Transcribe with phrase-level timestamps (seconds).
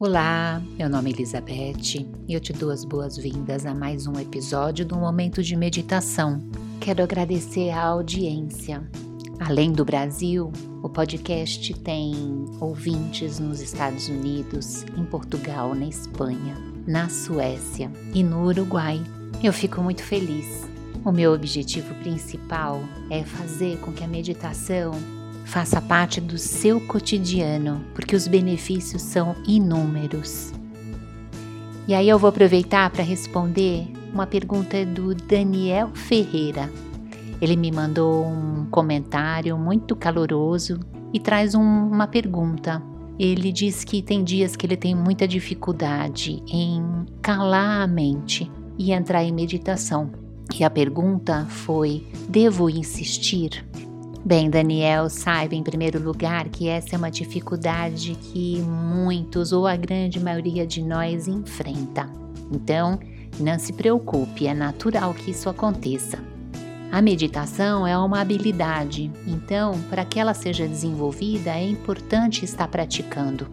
[0.00, 4.86] Olá, meu nome é Elizabeth e eu te dou as boas-vindas a mais um episódio
[4.86, 6.40] do Momento de Meditação.
[6.80, 8.88] Quero agradecer a audiência.
[9.40, 10.52] Além do Brasil,
[10.84, 12.14] o podcast tem
[12.60, 16.54] ouvintes nos Estados Unidos, em Portugal, na Espanha,
[16.86, 19.02] na Suécia e no Uruguai.
[19.42, 20.64] Eu fico muito feliz.
[21.04, 22.80] O meu objetivo principal
[23.10, 24.92] é fazer com que a meditação
[25.48, 30.52] faça parte do seu cotidiano, porque os benefícios são inúmeros.
[31.86, 36.70] E aí eu vou aproveitar para responder uma pergunta do Daniel Ferreira.
[37.40, 40.80] Ele me mandou um comentário muito caloroso
[41.14, 42.82] e traz um, uma pergunta.
[43.18, 48.92] Ele diz que tem dias que ele tem muita dificuldade em calar a mente e
[48.92, 50.10] entrar em meditação.
[50.58, 53.64] E a pergunta foi: devo insistir?
[54.24, 59.76] Bem, Daniel, saiba em primeiro lugar que essa é uma dificuldade que muitos ou a
[59.76, 62.10] grande maioria de nós enfrenta.
[62.50, 62.98] Então,
[63.38, 66.18] não se preocupe, é natural que isso aconteça.
[66.90, 73.46] A meditação é uma habilidade, então, para que ela seja desenvolvida, é importante estar praticando.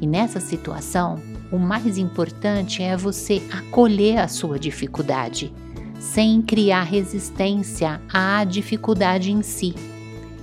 [0.00, 1.18] E nessa situação,
[1.50, 5.52] o mais importante é você acolher a sua dificuldade
[6.00, 9.74] sem criar resistência à dificuldade em si.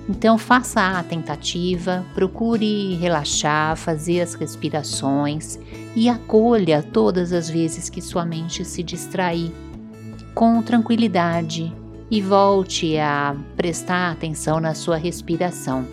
[0.07, 5.59] Então, faça a tentativa, procure relaxar, fazer as respirações
[5.93, 9.51] e acolha todas as vezes que sua mente se distrair
[10.33, 11.75] com tranquilidade
[12.09, 15.85] e volte a prestar atenção na sua respiração.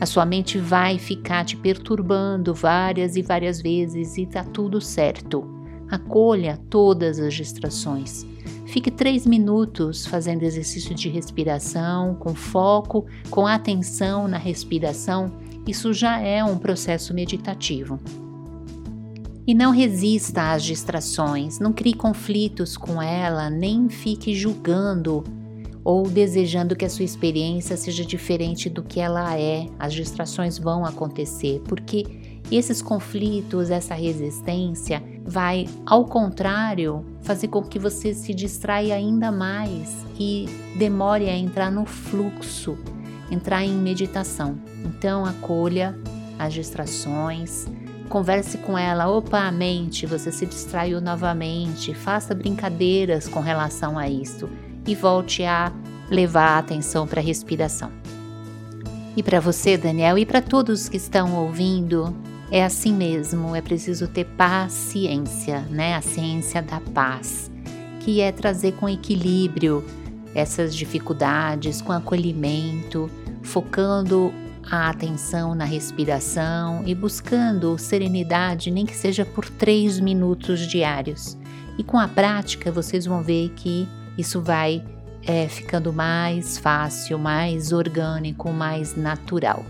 [0.00, 5.44] A sua mente vai ficar te perturbando várias e várias vezes e tá tudo certo.
[5.90, 8.24] Acolha todas as distrações.
[8.70, 15.32] Fique três minutos fazendo exercício de respiração, com foco, com atenção na respiração.
[15.66, 17.98] Isso já é um processo meditativo.
[19.44, 25.24] E não resista às distrações, não crie conflitos com ela, nem fique julgando
[25.82, 29.66] ou desejando que a sua experiência seja diferente do que ela é.
[29.80, 32.06] As distrações vão acontecer, porque
[32.56, 40.04] esses conflitos, essa resistência, vai, ao contrário, fazer com que você se distraia ainda mais
[40.18, 40.46] e
[40.76, 42.76] demore a entrar no fluxo,
[43.30, 44.58] entrar em meditação.
[44.84, 45.96] Então, acolha
[46.38, 47.66] as distrações,
[48.08, 54.48] converse com ela, opa, mente, você se distraiu novamente, faça brincadeiras com relação a isso
[54.86, 55.72] e volte a
[56.10, 57.92] levar a atenção para a respiração.
[59.16, 62.14] E para você, Daniel, e para todos que estão ouvindo,
[62.50, 65.94] é assim mesmo, é preciso ter paciência, né?
[65.94, 67.50] A ciência da paz,
[68.00, 69.84] que é trazer com equilíbrio
[70.34, 73.10] essas dificuldades, com acolhimento,
[73.42, 74.32] focando
[74.68, 81.36] a atenção na respiração e buscando serenidade, nem que seja por três minutos diários.
[81.78, 84.84] E com a prática, vocês vão ver que isso vai
[85.26, 89.64] é, ficando mais fácil, mais orgânico, mais natural.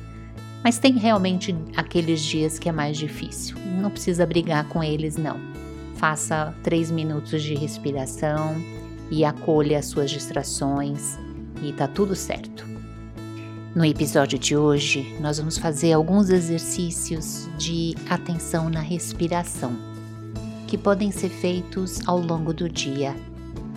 [0.62, 3.56] Mas tem realmente aqueles dias que é mais difícil.
[3.80, 5.38] Não precisa brigar com eles, não.
[5.96, 8.56] Faça três minutos de respiração
[9.10, 11.18] e acolha as suas distrações
[11.62, 12.68] e tá tudo certo.
[13.74, 19.76] No episódio de hoje, nós vamos fazer alguns exercícios de atenção na respiração,
[20.66, 23.14] que podem ser feitos ao longo do dia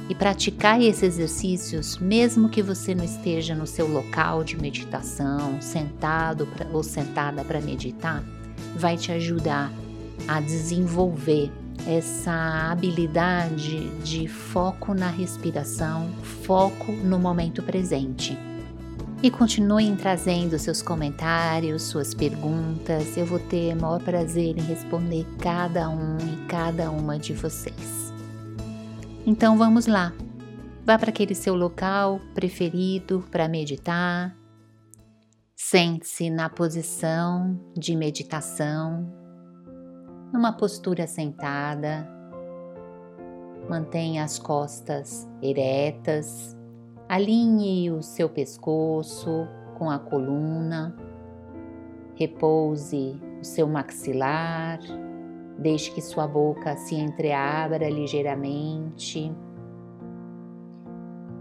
[0.09, 6.47] e praticar esses exercícios, mesmo que você não esteja no seu local de meditação, sentado
[6.71, 8.23] ou sentada para meditar,
[8.75, 9.71] vai te ajudar
[10.27, 11.51] a desenvolver
[11.87, 16.09] essa habilidade de foco na respiração,
[16.45, 18.37] foco no momento presente.
[19.21, 23.15] E continuem trazendo seus comentários, suas perguntas.
[23.15, 28.02] Eu vou ter maior prazer em responder cada um e cada uma de vocês.
[29.25, 30.11] Então vamos lá.
[30.85, 34.35] Vá para aquele seu local preferido para meditar.
[35.55, 39.09] Sente-se na posição de meditação,
[40.33, 42.05] numa postura sentada.
[43.69, 46.57] Mantenha as costas eretas.
[47.07, 49.47] Alinhe o seu pescoço
[49.77, 50.93] com a coluna.
[52.15, 54.79] Repouse o seu maxilar
[55.63, 59.33] Deixe que sua boca se entreabra ligeiramente.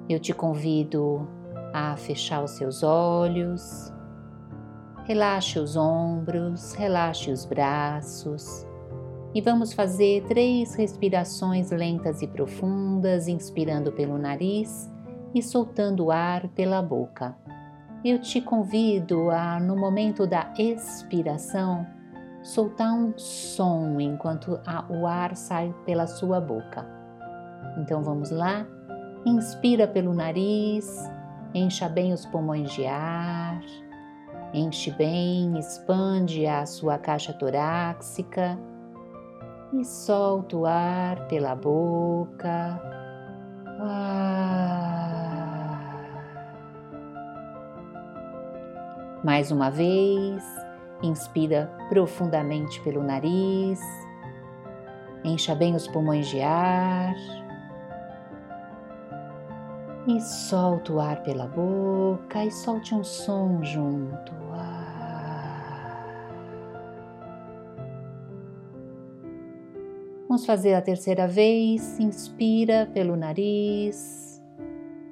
[0.08, 1.26] Eu te convido
[1.74, 3.92] a fechar os seus olhos.
[5.06, 8.64] Relaxe os ombros, relaxe os braços.
[9.34, 14.88] E vamos fazer três respirações lentas e profundas, inspirando pelo nariz
[15.34, 17.36] e soltando o ar pela boca.
[18.04, 21.84] Eu te convido a, no momento da expiração,
[22.42, 26.86] soltar um som enquanto o ar sai pela sua boca.
[27.78, 28.66] Então vamos lá?
[29.24, 31.08] Inspira pelo nariz,
[31.54, 33.60] encha bem os pulmões de ar,
[34.52, 38.58] enche bem, expande a sua caixa torácica
[39.72, 42.80] e solta o ar pela boca.
[43.80, 44.72] Ah.
[49.24, 50.44] Mais uma vez,
[51.02, 53.80] inspira profundamente pelo nariz,
[55.24, 57.14] encha bem os pulmões de ar
[60.06, 64.42] e solta o ar pela boca e solte um som junto.
[70.32, 72.00] Vamos fazer a terceira vez.
[72.00, 74.42] Inspira pelo nariz,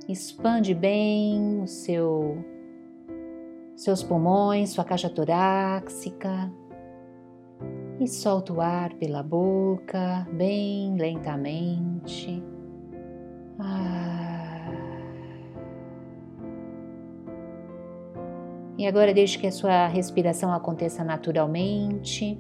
[0.08, 2.42] expande bem o seu
[3.80, 6.52] seus pulmões, sua caixa torácica
[7.98, 12.42] e solta o ar pela boca bem lentamente.
[13.58, 14.70] Ah.
[18.76, 22.38] E agora deixe que a sua respiração aconteça naturalmente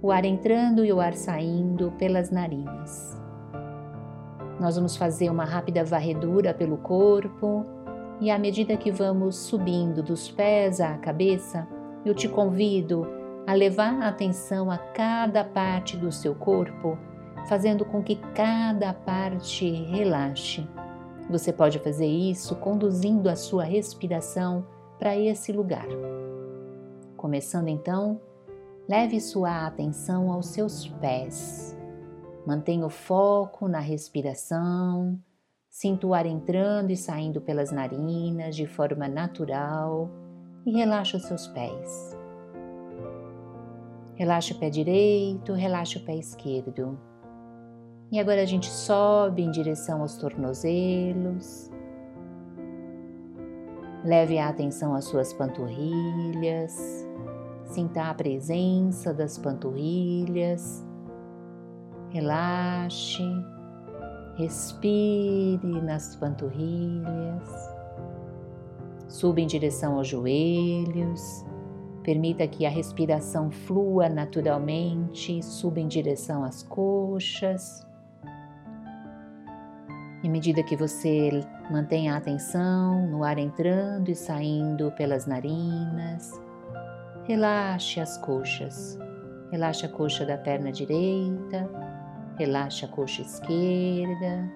[0.00, 3.20] o ar entrando e o ar saindo pelas narinas.
[4.60, 7.66] Nós vamos fazer uma rápida varredura pelo corpo
[8.20, 11.66] e à medida que vamos subindo dos pés à cabeça,
[12.04, 13.06] eu te convido
[13.46, 16.98] a levar a atenção a cada parte do seu corpo,
[17.48, 20.66] fazendo com que cada parte relaxe.
[21.28, 24.66] Você pode fazer isso conduzindo a sua respiração
[24.98, 25.86] para esse lugar.
[27.16, 28.20] Começando então
[28.86, 31.74] Leve sua atenção aos seus pés.
[32.46, 35.18] Mantenha o foco na respiração.
[35.74, 40.08] Sinta o ar entrando e saindo pelas narinas de forma natural
[40.64, 42.16] e relaxe os seus pés.
[44.14, 46.96] Relaxe o pé direito, relaxe o pé esquerdo.
[48.12, 51.68] E agora a gente sobe em direção aos tornozelos.
[54.04, 57.04] Leve a atenção às suas panturrilhas.
[57.64, 60.86] Sinta a presença das panturrilhas.
[62.10, 63.24] Relaxe,
[64.36, 67.48] respire nas panturrilhas.
[69.08, 71.44] Suba em direção aos joelhos.
[72.02, 77.86] Permita que a respiração flua naturalmente, suba em direção às coxas.
[80.22, 81.30] Em medida que você
[81.70, 86.32] mantenha a atenção no ar entrando e saindo pelas narinas,
[87.26, 88.98] Relaxe as coxas.
[89.50, 91.66] Relaxe a coxa da perna direita,
[92.36, 94.50] relaxe a coxa esquerda.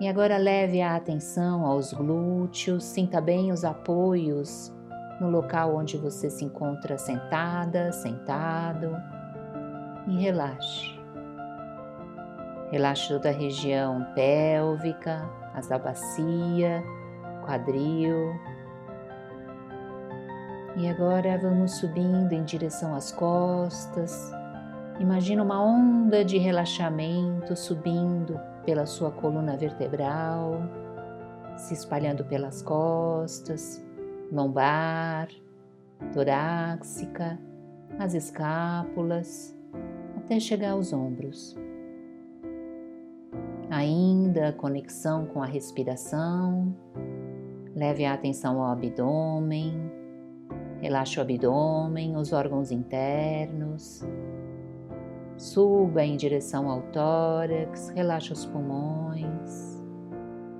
[0.00, 4.72] E agora leve a atenção aos glúteos, sinta bem os apoios
[5.20, 8.96] no local onde você se encontra sentada, sentado
[10.08, 10.98] e relaxe.
[12.70, 16.82] Relaxe toda a região pélvica, as da bacia,
[17.44, 18.32] quadril,
[20.76, 24.32] e agora vamos subindo em direção às costas.
[25.00, 30.60] Imagina uma onda de relaxamento subindo pela sua coluna vertebral,
[31.56, 33.82] se espalhando pelas costas,
[34.30, 35.28] lombar,
[36.12, 37.38] torácica,
[37.98, 39.58] as escápulas,
[40.18, 41.56] até chegar aos ombros.
[43.70, 46.76] Ainda conexão com a respiração,
[47.74, 49.90] leve a atenção ao abdômen,
[50.80, 54.02] Relaxe o abdômen, os órgãos internos.
[55.40, 59.82] Suba em direção ao tórax, relaxe os pulmões,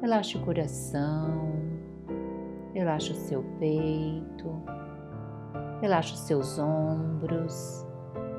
[0.01, 1.53] relaxe o coração,
[2.73, 4.63] relaxe o seu peito,
[5.83, 7.87] relaxe os seus ombros.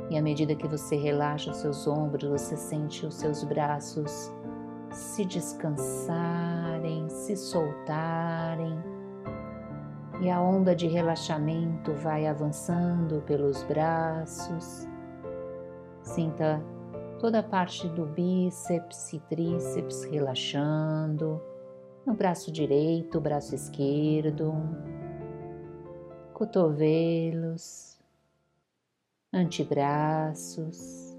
[0.09, 4.33] E à medida que você relaxa os seus ombros, você sente os seus braços
[4.89, 8.79] se descansarem, se soltarem
[10.21, 14.87] e a onda de relaxamento vai avançando pelos braços.
[16.13, 16.61] Sinta
[17.19, 21.41] toda a parte do bíceps e tríceps relaxando,
[22.05, 24.53] no braço direito, braço esquerdo,
[26.33, 27.99] cotovelos,
[29.33, 31.17] antebraços,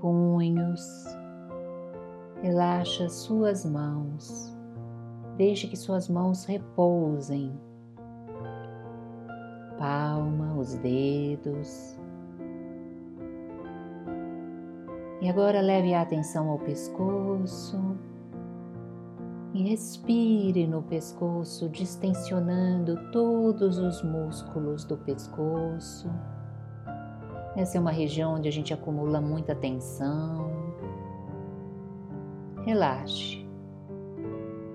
[0.00, 1.04] punhos.
[2.42, 4.56] Relaxa suas mãos
[5.36, 7.52] Deixe que suas mãos repousem.
[9.78, 11.98] Palma, os dedos.
[15.20, 17.96] E agora leve a atenção ao pescoço.
[19.54, 26.10] E respire no pescoço, distensionando todos os músculos do pescoço.
[27.56, 30.50] Essa é uma região onde a gente acumula muita tensão.
[32.66, 33.46] Relaxe.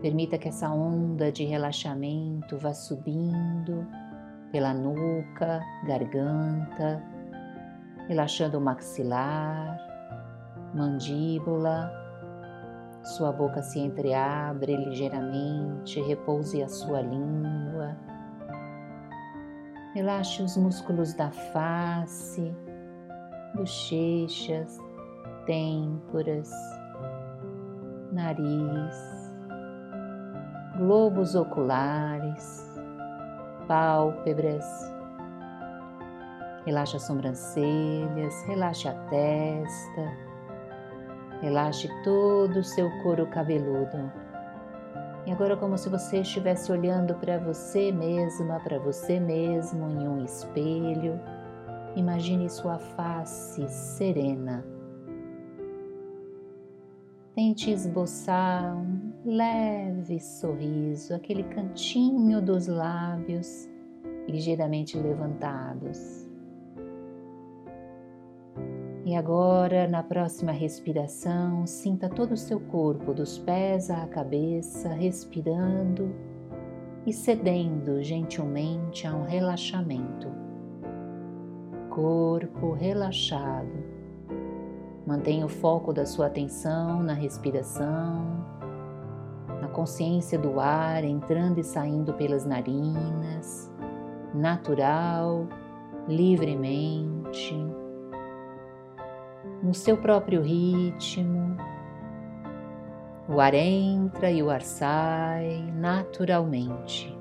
[0.01, 3.86] Permita que essa onda de relaxamento vá subindo
[4.51, 7.03] pela nuca, garganta,
[8.07, 9.90] relaxando o maxilar,
[10.74, 11.92] mandíbula.
[13.04, 17.98] Sua boca se entreabre ligeiramente, repouse a sua língua.
[19.94, 22.56] Relaxe os músculos da face,
[23.56, 24.78] bochechas,
[25.46, 26.51] têmporas,
[28.12, 28.96] nariz,
[30.78, 32.80] globos oculares,
[33.68, 34.66] pálpebras.
[36.66, 40.31] Relaxe as sobrancelhas, relaxe a testa,
[41.41, 44.12] relaxe todo o seu couro cabeludo.
[45.25, 50.24] E agora, como se você estivesse olhando para você mesma, para você mesmo em um
[50.24, 51.19] espelho,
[51.95, 54.65] imagine sua face serena.
[57.36, 63.69] Tente esboçar um leve sorriso, aquele cantinho dos lábios
[64.27, 66.21] ligeiramente levantados.
[69.12, 76.15] E agora, na próxima respiração, sinta todo o seu corpo, dos pés à cabeça, respirando
[77.06, 80.30] e cedendo gentilmente a um relaxamento.
[81.89, 83.84] Corpo relaxado
[85.06, 88.46] Mantenha o foco da sua atenção na respiração,
[89.60, 93.70] na consciência do ar entrando e saindo pelas narinas,
[94.34, 95.50] natural,
[96.08, 97.81] livremente,
[99.62, 101.58] no seu próprio ritmo.
[103.27, 107.15] O ar entra e o ar sai naturalmente.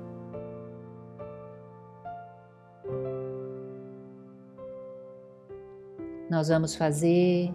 [6.29, 7.53] Nós vamos fazer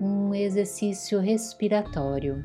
[0.00, 2.44] um exercício respiratório.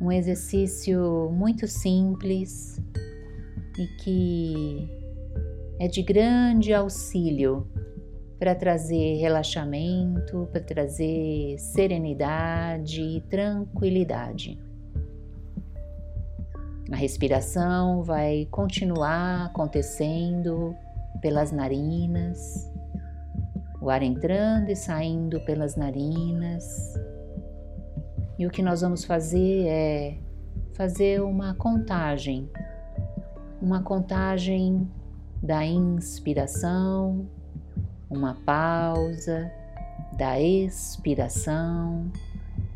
[0.00, 2.80] Um exercício muito simples
[3.78, 4.88] e que
[5.78, 7.71] é de grande auxílio
[8.42, 14.58] para trazer relaxamento, para trazer serenidade e tranquilidade.
[16.90, 20.74] A respiração vai continuar acontecendo
[21.20, 22.68] pelas narinas,
[23.80, 26.94] o ar entrando e saindo pelas narinas.
[28.40, 30.18] E o que nós vamos fazer é
[30.72, 32.50] fazer uma contagem,
[33.60, 34.90] uma contagem
[35.40, 37.24] da inspiração,
[38.12, 39.50] uma pausa
[40.18, 42.12] da expiração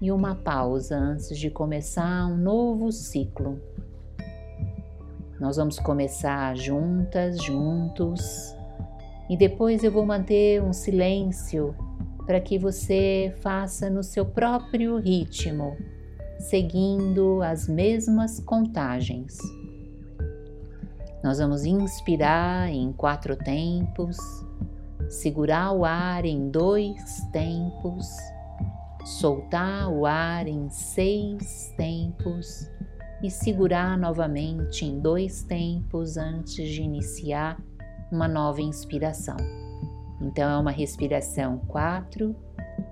[0.01, 3.61] e uma pausa antes de começar um novo ciclo.
[5.39, 8.57] Nós vamos começar juntas, juntos
[9.29, 11.75] e depois eu vou manter um silêncio
[12.25, 15.77] para que você faça no seu próprio ritmo,
[16.39, 19.37] seguindo as mesmas contagens.
[21.23, 24.46] Nós vamos inspirar em quatro tempos,
[25.09, 28.09] segurar o ar em dois tempos,
[29.05, 32.71] soltar o ar em seis tempos
[33.23, 37.61] e segurar novamente em dois tempos antes de iniciar
[38.11, 39.37] uma nova inspiração.
[40.21, 42.35] Então é uma respiração 4,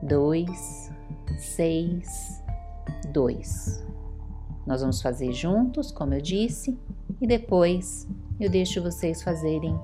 [0.02, 0.90] 2,
[1.38, 2.42] 6,
[3.12, 3.86] 2.
[4.66, 6.78] Nós vamos fazer juntos, como eu disse,
[7.20, 8.08] e depois
[8.40, 9.78] eu deixo vocês fazerem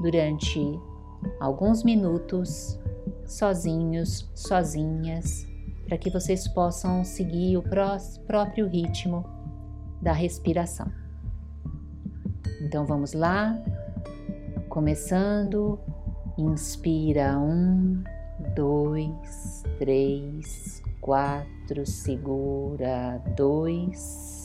[0.00, 0.60] durante
[1.42, 2.78] alguns minutos
[3.26, 5.44] sozinhos, sozinhas,
[5.88, 7.64] para que vocês possam seguir o
[8.26, 9.24] próprio ritmo
[10.00, 10.86] da respiração.
[12.60, 13.60] Então vamos lá,
[14.68, 15.78] Começando,
[16.38, 18.02] inspira um,
[18.54, 24.44] dois, três, quatro, segura dois,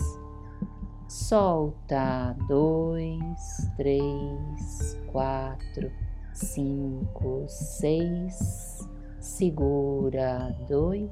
[1.08, 5.89] solta dois, três, quatro,
[6.38, 8.88] cinco, seis,
[9.20, 11.12] segura dois,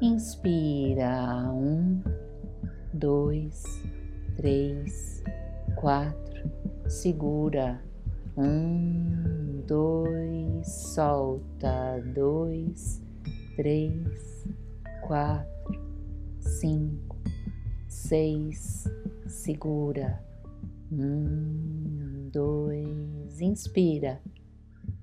[0.00, 2.02] inspira um,
[2.92, 3.62] dois,
[4.36, 5.22] três,
[5.76, 6.22] quatro
[6.92, 7.82] segura.
[8.36, 12.02] Um, dois, solta.
[12.14, 13.02] Dois,
[13.56, 14.44] três,
[15.06, 15.80] quatro,
[16.40, 17.16] cinco,
[17.88, 18.84] seis,
[19.26, 20.31] segura.
[20.94, 24.20] Um, dois, inspira.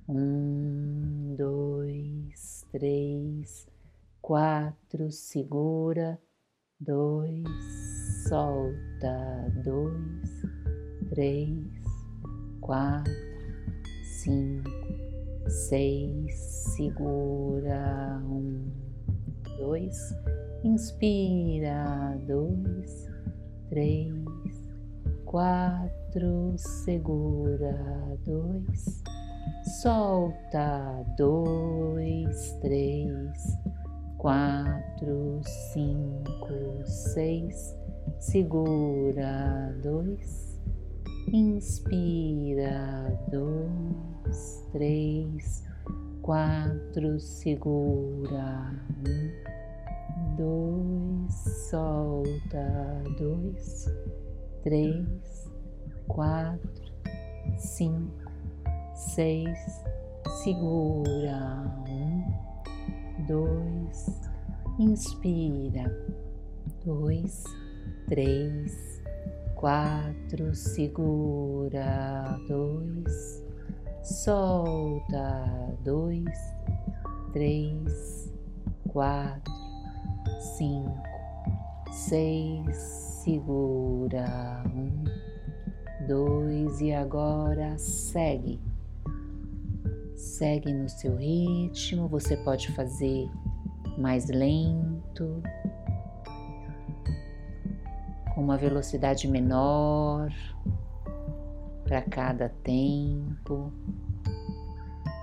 [0.07, 3.67] Um, dois, três,
[4.21, 6.21] quatro, segura,
[6.79, 7.43] dois,
[8.27, 10.29] solta, dois,
[11.09, 11.57] três,
[12.61, 13.11] quatro,
[14.03, 14.69] cinco,
[15.47, 16.35] seis,
[16.75, 18.71] segura, um,
[19.57, 19.97] dois,
[20.63, 23.09] inspira, dois,
[23.69, 24.28] três,
[25.29, 29.03] quatro, segura, dois,
[29.79, 33.55] solta, dois, três,
[34.17, 35.39] quatro,
[35.71, 37.75] cinco, seis,
[38.17, 40.59] segura, dois,
[41.31, 45.63] inspira, dois, três,
[46.23, 48.73] quatro, segura,
[49.07, 51.33] um, dois,
[51.69, 53.85] solta, dois,
[54.63, 55.49] três,
[56.07, 56.91] quatro,
[57.57, 58.31] cinco,
[58.95, 59.57] seis,
[60.43, 62.23] segura, um,
[63.27, 64.21] dois,
[64.77, 65.91] inspira,
[66.85, 67.43] dois,
[68.07, 69.01] três,
[69.55, 73.43] quatro, segura, dois,
[74.01, 76.37] solta, dois,
[77.33, 78.33] três,
[78.87, 79.53] quatro,
[80.39, 81.03] cinco,
[81.91, 85.03] seis, segura, um,
[86.07, 88.59] dois e agora segue.
[90.15, 93.29] Segue no seu ritmo, você pode fazer
[93.99, 95.43] mais lento,
[98.33, 100.33] com uma velocidade menor
[101.83, 103.71] para cada tempo,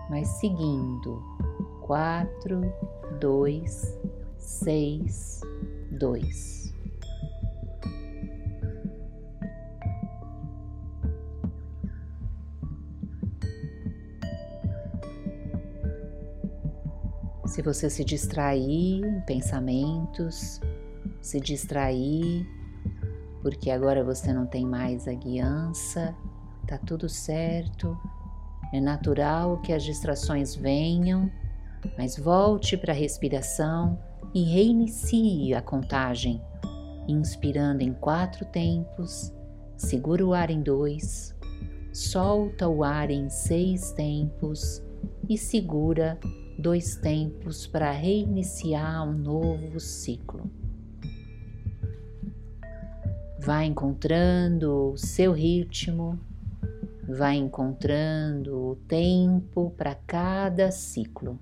[0.08, 1.20] mas seguindo
[1.82, 2.60] quatro,
[3.18, 3.98] dois,
[4.38, 5.40] seis,
[5.90, 6.65] dois.
[17.56, 20.60] Se você se distrair em pensamentos,
[21.22, 22.46] se distrair
[23.40, 26.14] porque agora você não tem mais a guiança,
[26.68, 27.96] tá tudo certo.
[28.75, 31.32] É natural que as distrações venham,
[31.97, 33.99] mas volte para a respiração
[34.34, 36.42] e reinicie a contagem,
[37.08, 39.32] inspirando em quatro tempos,
[39.78, 41.34] segura o ar em dois,
[41.90, 44.82] solta o ar em seis tempos
[45.26, 46.21] e segura
[46.58, 50.50] dois tempos para reiniciar um novo ciclo.
[53.38, 56.19] Vai encontrando o seu ritmo,
[57.06, 61.38] vai encontrando o tempo para cada ciclo.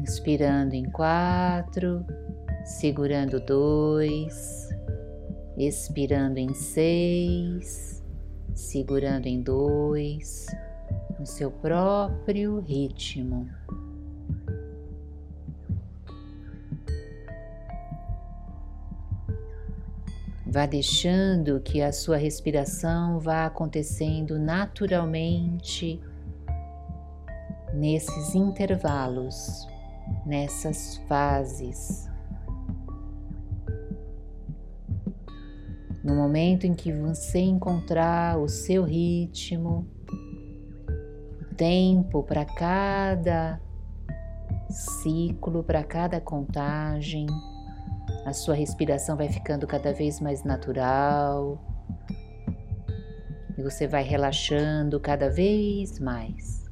[0.00, 2.04] Inspirando em quatro,
[2.64, 4.68] segurando dois,
[5.56, 8.04] expirando em seis,
[8.54, 10.46] segurando em dois,
[11.18, 13.48] no seu próprio ritmo.
[20.46, 26.00] Vá deixando que a sua respiração vá acontecendo naturalmente
[27.74, 29.68] nesses intervalos
[30.28, 32.06] nessas fases.
[36.04, 39.88] No momento em que você encontrar o seu ritmo,
[41.40, 43.58] o tempo para cada
[44.68, 47.26] ciclo, para cada contagem,
[48.26, 51.58] a sua respiração vai ficando cada vez mais natural
[53.56, 56.67] e você vai relaxando cada vez mais.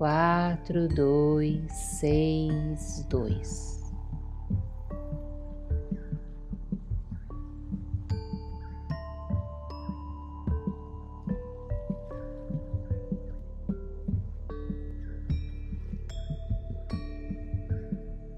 [0.00, 3.78] Quatro, dois, seis, dois.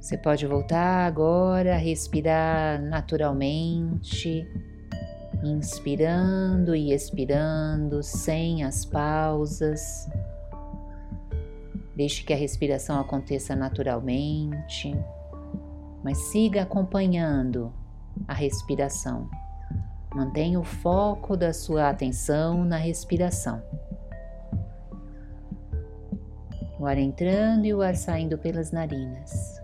[0.01, 4.45] Você pode voltar agora a respirar naturalmente,
[5.45, 10.09] inspirando e expirando sem as pausas.
[11.95, 14.95] Deixe que a respiração aconteça naturalmente,
[16.03, 17.73] mas siga acompanhando
[18.27, 19.29] a respiração.
[20.15, 23.63] Mantenha o foco da sua atenção na respiração.
[26.79, 29.61] O ar entrando e o ar saindo pelas narinas.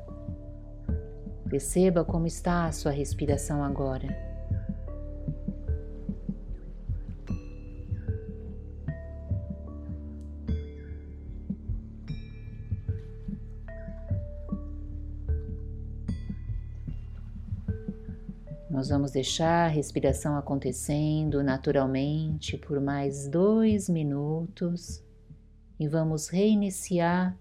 [1.49, 4.28] Perceba como está a sua respiração agora.
[18.79, 25.05] Nós vamos deixar a respiração acontecendo naturalmente por mais dois minutos
[25.81, 27.37] e vamos reiniciar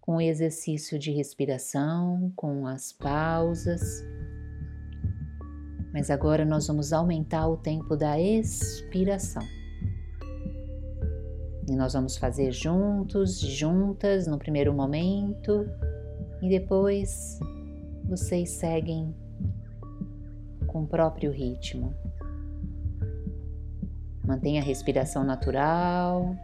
[0.00, 4.02] com o exercício de respiração, com as pausas.
[5.92, 9.46] Mas agora nós vamos aumentar o tempo da expiração.
[11.68, 15.68] E nós vamos fazer juntos, juntas no primeiro momento,
[16.40, 17.38] e depois
[18.08, 19.14] vocês seguem
[20.68, 21.92] com o próprio ritmo.
[24.24, 26.36] Mantenha a respiração natural.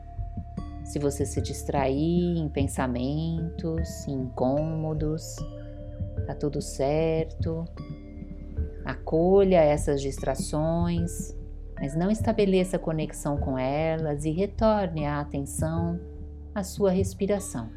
[0.83, 5.37] Se você se distrair em pensamentos incômodos,
[6.27, 7.65] tá tudo certo.
[8.85, 11.35] Acolha essas distrações,
[11.77, 16.01] mas não estabeleça conexão com elas e retorne a atenção
[16.55, 17.71] à sua respiração.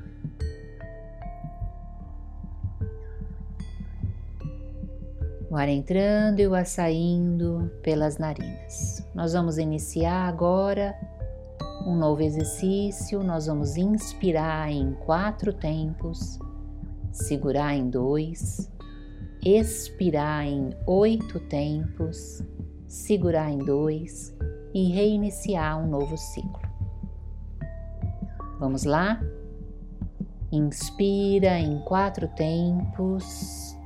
[5.58, 9.06] Ar entrando e o ar saindo pelas narinas.
[9.16, 10.96] Nós vamos iniciar agora
[11.86, 13.24] um novo exercício.
[13.24, 16.38] Nós vamos inspirar em quatro tempos,
[17.12, 18.70] segurar em dois,
[19.44, 22.44] expirar em oito tempos,
[22.86, 24.36] segurar em dois
[24.74, 26.68] e reiniciar um novo ciclo.
[28.60, 29.22] Vamos lá?
[30.52, 33.77] Inspira em quatro tempos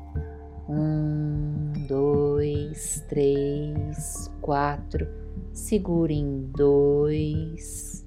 [0.72, 5.08] um, dois, três, quatro.
[5.54, 8.06] Segura em dois.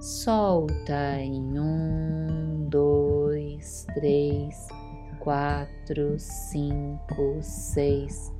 [0.00, 4.68] Solta em um, dois, três,
[5.18, 8.32] quatro, cinco, seis,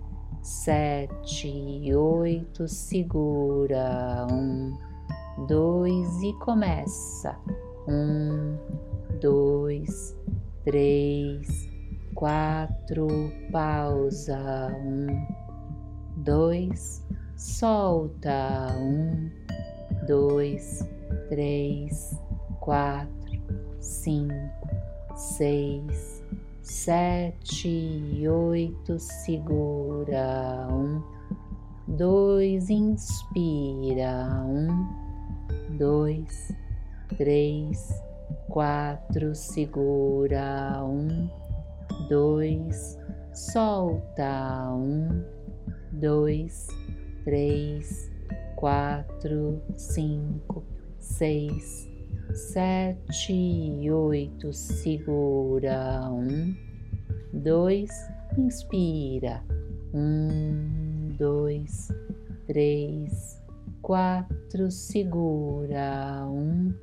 [0.42, 2.68] sete, oito.
[2.68, 4.76] Segura um,
[5.48, 7.36] dois e começa.
[7.88, 8.56] Um,
[9.20, 10.16] dois,
[10.64, 11.75] três
[12.16, 13.06] quatro,
[13.52, 15.06] pausa, um,
[16.16, 17.04] dois,
[17.36, 19.30] solta, um,
[20.06, 20.80] dois,
[21.28, 22.18] três,
[22.60, 23.12] quatro,
[23.80, 24.34] cinco,
[25.14, 26.24] seis,
[26.62, 31.02] sete, oito, segura, um,
[31.86, 34.88] dois, inspira, um,
[35.76, 36.50] dois,
[37.18, 38.02] três,
[38.48, 41.28] quatro, segura, um,
[42.08, 42.98] dois,
[43.32, 45.24] solta um,
[45.92, 46.68] dois,
[47.24, 48.10] três,
[48.56, 50.64] quatro, cinco,
[50.98, 51.88] seis,
[52.32, 56.54] sete, oito, segura um,
[57.32, 57.90] dois,
[58.38, 59.42] inspira.
[59.94, 61.88] Um, dois,
[62.46, 63.42] três,
[63.80, 66.74] quatro, segura um,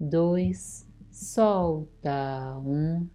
[0.00, 3.06] dois, solta um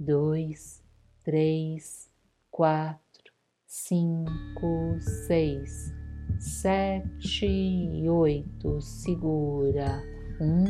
[0.00, 0.82] dois,
[1.22, 2.08] três,
[2.50, 3.34] quatro,
[3.66, 5.92] cinco, seis,
[6.38, 8.80] sete, oito.
[8.80, 10.02] Segura.
[10.40, 10.64] Um,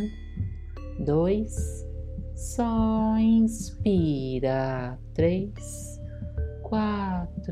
[1.04, 1.86] dois,
[2.34, 4.98] só inspira.
[5.14, 6.00] Três,
[6.62, 7.48] quatro,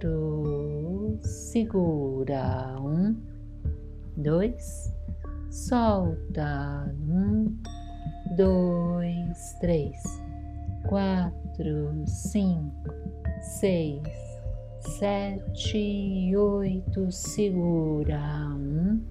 [1.21, 2.77] segura.
[2.81, 3.17] Um,
[4.17, 4.93] dois,
[5.49, 6.93] solta.
[7.09, 7.57] Um,
[8.37, 10.03] dois, três,
[10.89, 12.95] quatro quatro, cinco,
[13.59, 14.03] seis,
[14.81, 17.11] sete, oito.
[17.11, 18.21] Segura
[18.55, 19.03] um,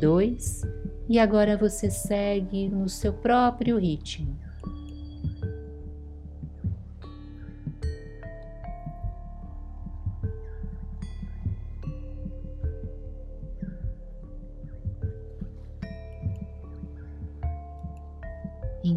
[0.00, 0.62] dois
[1.08, 4.45] e agora você segue no seu próprio ritmo.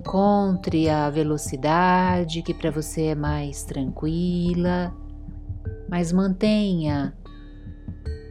[0.09, 4.91] Encontre a velocidade que para você é mais tranquila,
[5.87, 7.15] mas mantenha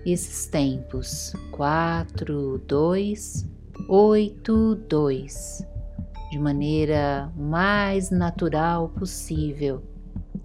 [0.05, 3.49] esses tempos: 4, 2,
[3.89, 5.67] 8, 2,
[6.33, 9.81] de maneira mais natural possível.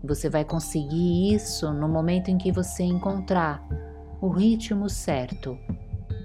[0.04, 3.67] Você vai conseguir isso no momento em que você encontrar
[4.22, 5.58] o ritmo certo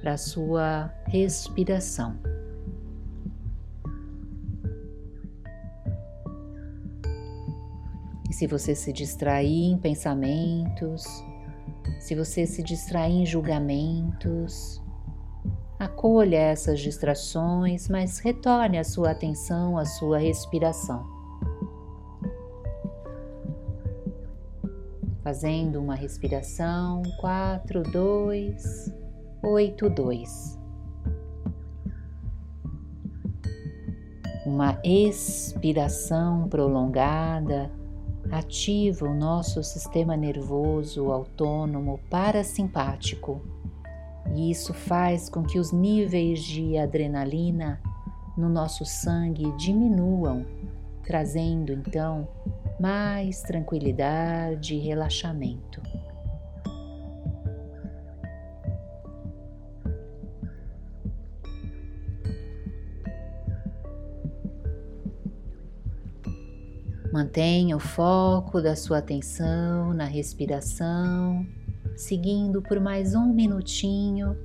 [0.03, 2.38] para sua respiração.
[8.39, 11.05] Se você se distrair em pensamentos,
[11.99, 14.81] Se você se distrair em julgamentos,
[15.77, 21.05] acolha essas distrações, mas retorne a sua atenção à sua respiração.
[25.25, 28.95] Fazendo uma respiração 4, 2,
[29.43, 30.59] 8, 2.
[34.47, 37.78] Uma expiração prolongada
[38.31, 43.43] ativa o nosso sistema nervoso autônomo parasimpático
[44.35, 47.81] e isso faz com que os níveis de adrenalina
[48.37, 50.47] no nosso sangue diminuam,
[51.03, 52.29] trazendo então
[52.79, 55.81] mais tranquilidade e relaxamento.
[67.19, 71.45] Mantenha o foco da sua atenção na respiração,
[71.97, 74.39] seguindo por mais um minutinho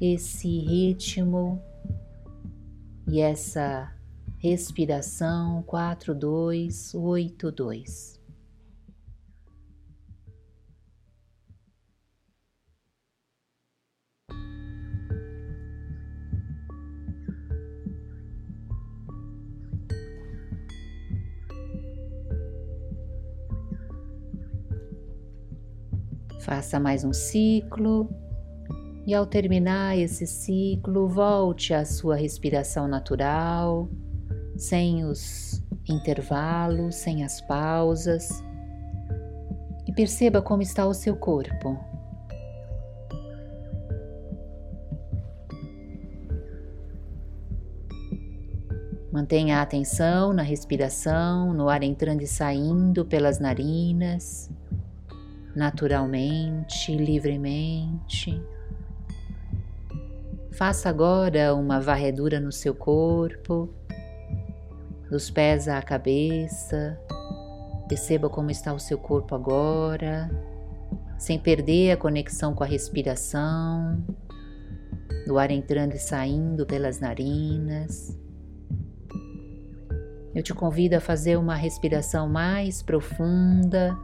[0.00, 1.62] esse ritmo
[3.06, 3.92] e essa
[4.38, 8.19] respiração 4282.
[26.40, 28.08] Faça mais um ciclo.
[29.06, 33.88] E, ao terminar esse ciclo, volte à sua respiração natural,
[34.56, 38.42] sem os intervalos, sem as pausas,
[39.86, 41.78] e perceba como está o seu corpo.
[49.12, 54.48] Mantenha a atenção na respiração, no ar entrando e saindo pelas narinas
[55.60, 58.42] naturalmente, livremente.
[60.52, 63.68] Faça agora uma varredura no seu corpo,
[65.10, 66.98] dos pés à cabeça.
[67.86, 70.30] Perceba como está o seu corpo agora,
[71.18, 74.02] sem perder a conexão com a respiração,
[75.26, 78.18] do ar entrando e saindo pelas narinas.
[80.34, 83.94] Eu te convido a fazer uma respiração mais profunda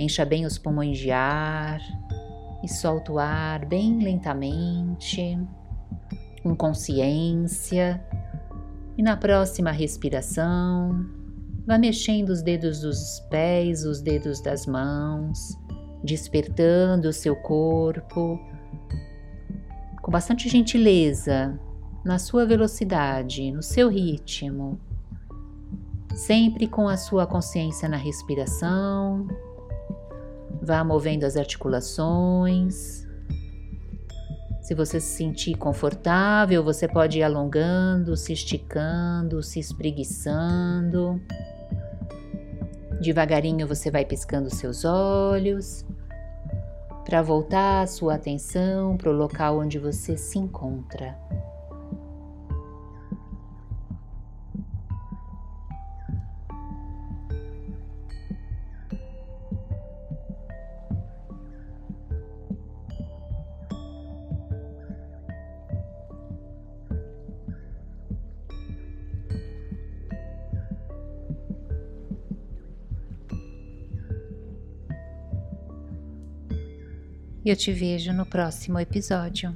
[0.00, 1.78] Encha bem os pulmões de ar
[2.64, 5.38] e solta o ar bem lentamente,
[6.42, 8.02] com consciência.
[8.96, 11.04] E na próxima respiração,
[11.66, 15.54] vá mexendo os dedos dos pés, os dedos das mãos,
[16.02, 18.40] despertando o seu corpo
[20.00, 21.60] com bastante gentileza,
[22.02, 24.80] na sua velocidade, no seu ritmo,
[26.14, 29.28] sempre com a sua consciência na respiração
[30.62, 33.06] Vá movendo as articulações.
[34.60, 41.20] Se você se sentir confortável, você pode ir alongando, se esticando, se espreguiçando.
[43.00, 45.84] Devagarinho você vai piscando seus olhos
[47.04, 51.16] para voltar a sua atenção para o local onde você se encontra.
[77.50, 79.52] Eu te vejo no próximo episódio.